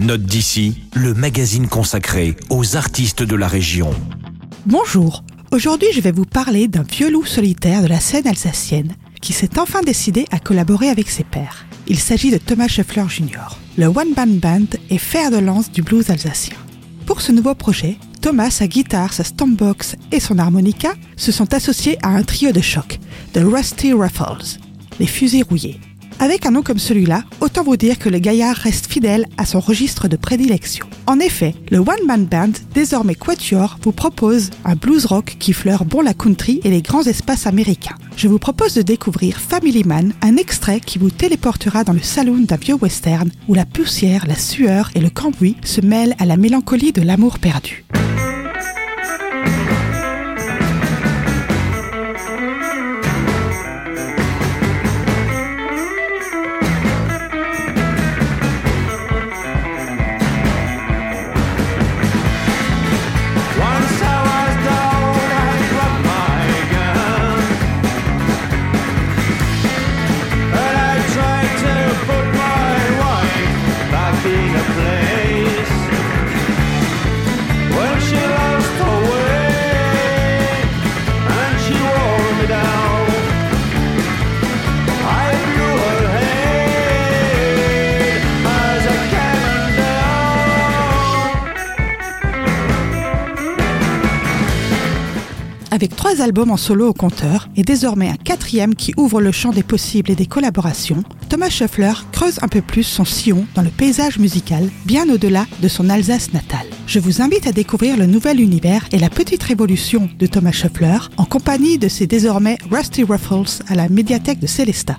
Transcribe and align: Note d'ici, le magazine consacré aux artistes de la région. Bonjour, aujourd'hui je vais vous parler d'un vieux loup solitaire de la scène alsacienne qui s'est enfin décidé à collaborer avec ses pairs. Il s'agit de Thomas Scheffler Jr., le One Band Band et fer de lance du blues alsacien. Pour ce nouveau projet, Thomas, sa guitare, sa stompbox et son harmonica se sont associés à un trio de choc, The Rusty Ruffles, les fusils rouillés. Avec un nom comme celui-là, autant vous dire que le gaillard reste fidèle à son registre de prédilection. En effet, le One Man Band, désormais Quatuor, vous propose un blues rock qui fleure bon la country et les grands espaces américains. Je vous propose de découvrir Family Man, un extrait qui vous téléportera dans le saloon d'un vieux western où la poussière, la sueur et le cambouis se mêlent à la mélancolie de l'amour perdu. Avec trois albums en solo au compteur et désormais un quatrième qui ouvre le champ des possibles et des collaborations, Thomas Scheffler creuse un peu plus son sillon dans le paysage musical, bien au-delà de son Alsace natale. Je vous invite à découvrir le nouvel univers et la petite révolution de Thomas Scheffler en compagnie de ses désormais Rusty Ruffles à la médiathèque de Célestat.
Note 0.00 0.22
d'ici, 0.22 0.80
le 0.94 1.12
magazine 1.12 1.68
consacré 1.68 2.34
aux 2.48 2.74
artistes 2.74 3.22
de 3.22 3.36
la 3.36 3.46
région. 3.46 3.90
Bonjour, 4.64 5.22
aujourd'hui 5.52 5.88
je 5.92 6.00
vais 6.00 6.10
vous 6.10 6.24
parler 6.24 6.68
d'un 6.68 6.84
vieux 6.84 7.10
loup 7.10 7.26
solitaire 7.26 7.82
de 7.82 7.86
la 7.86 8.00
scène 8.00 8.26
alsacienne 8.26 8.94
qui 9.20 9.34
s'est 9.34 9.58
enfin 9.58 9.82
décidé 9.82 10.24
à 10.30 10.38
collaborer 10.38 10.88
avec 10.88 11.10
ses 11.10 11.22
pairs. 11.22 11.66
Il 11.86 11.98
s'agit 11.98 12.30
de 12.30 12.38
Thomas 12.38 12.68
Scheffler 12.68 13.04
Jr., 13.10 13.58
le 13.76 13.88
One 13.88 14.14
Band 14.16 14.38
Band 14.40 14.78
et 14.88 14.96
fer 14.96 15.30
de 15.30 15.36
lance 15.36 15.70
du 15.70 15.82
blues 15.82 16.08
alsacien. 16.08 16.56
Pour 17.04 17.20
ce 17.20 17.30
nouveau 17.30 17.54
projet, 17.54 17.98
Thomas, 18.22 18.48
sa 18.48 18.68
guitare, 18.68 19.12
sa 19.12 19.24
stompbox 19.24 19.96
et 20.12 20.20
son 20.20 20.38
harmonica 20.38 20.94
se 21.16 21.30
sont 21.30 21.52
associés 21.52 21.98
à 22.02 22.08
un 22.08 22.22
trio 22.22 22.52
de 22.52 22.62
choc, 22.62 22.98
The 23.34 23.40
Rusty 23.44 23.92
Ruffles, 23.92 24.60
les 24.98 25.06
fusils 25.06 25.44
rouillés. 25.44 25.78
Avec 26.22 26.44
un 26.44 26.50
nom 26.50 26.60
comme 26.60 26.78
celui-là, 26.78 27.24
autant 27.40 27.64
vous 27.64 27.78
dire 27.78 27.98
que 27.98 28.10
le 28.10 28.18
gaillard 28.18 28.54
reste 28.54 28.92
fidèle 28.92 29.24
à 29.38 29.46
son 29.46 29.58
registre 29.58 30.06
de 30.06 30.16
prédilection. 30.16 30.84
En 31.06 31.18
effet, 31.18 31.54
le 31.70 31.78
One 31.78 32.04
Man 32.06 32.26
Band, 32.26 32.52
désormais 32.74 33.14
Quatuor, 33.14 33.78
vous 33.82 33.92
propose 33.92 34.50
un 34.66 34.74
blues 34.74 35.06
rock 35.06 35.36
qui 35.38 35.54
fleure 35.54 35.86
bon 35.86 36.02
la 36.02 36.12
country 36.12 36.60
et 36.62 36.68
les 36.68 36.82
grands 36.82 37.04
espaces 37.04 37.46
américains. 37.46 37.96
Je 38.18 38.28
vous 38.28 38.38
propose 38.38 38.74
de 38.74 38.82
découvrir 38.82 39.40
Family 39.40 39.82
Man, 39.82 40.12
un 40.20 40.36
extrait 40.36 40.80
qui 40.80 40.98
vous 40.98 41.10
téléportera 41.10 41.84
dans 41.84 41.94
le 41.94 42.02
saloon 42.02 42.40
d'un 42.40 42.56
vieux 42.56 42.74
western 42.74 43.30
où 43.48 43.54
la 43.54 43.64
poussière, 43.64 44.26
la 44.26 44.36
sueur 44.36 44.90
et 44.94 45.00
le 45.00 45.08
cambouis 45.08 45.56
se 45.64 45.80
mêlent 45.80 46.16
à 46.18 46.26
la 46.26 46.36
mélancolie 46.36 46.92
de 46.92 47.00
l'amour 47.00 47.38
perdu. 47.38 47.86
Avec 95.72 95.94
trois 95.94 96.20
albums 96.20 96.50
en 96.50 96.56
solo 96.56 96.88
au 96.88 96.92
compteur 96.92 97.48
et 97.54 97.62
désormais 97.62 98.08
un 98.08 98.16
quatrième 98.16 98.74
qui 98.74 98.92
ouvre 98.96 99.20
le 99.20 99.30
champ 99.30 99.50
des 99.50 99.62
possibles 99.62 100.10
et 100.10 100.16
des 100.16 100.26
collaborations, 100.26 101.04
Thomas 101.28 101.48
Scheffler 101.48 101.92
creuse 102.10 102.40
un 102.42 102.48
peu 102.48 102.60
plus 102.60 102.82
son 102.82 103.04
sillon 103.04 103.46
dans 103.54 103.62
le 103.62 103.70
paysage 103.70 104.18
musical, 104.18 104.68
bien 104.84 105.08
au-delà 105.08 105.46
de 105.62 105.68
son 105.68 105.88
Alsace 105.88 106.32
natale. 106.32 106.66
Je 106.88 106.98
vous 106.98 107.22
invite 107.22 107.46
à 107.46 107.52
découvrir 107.52 107.96
le 107.96 108.06
nouvel 108.06 108.40
univers 108.40 108.84
et 108.90 108.98
la 108.98 109.10
petite 109.10 109.44
révolution 109.44 110.08
de 110.18 110.26
Thomas 110.26 110.50
Scheffler 110.50 110.98
en 111.16 111.24
compagnie 111.24 111.78
de 111.78 111.86
ses 111.86 112.08
désormais 112.08 112.58
Rusty 112.68 113.04
Ruffles 113.04 113.62
à 113.68 113.76
la 113.76 113.88
médiathèque 113.88 114.40
de 114.40 114.48
Célestat. 114.48 114.96